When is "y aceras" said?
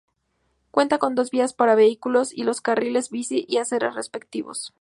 3.47-3.93